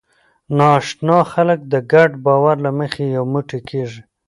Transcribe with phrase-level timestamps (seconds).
[0.57, 4.01] ناآشنا خلک د ګډ باور له مخې یو موټی کېږي.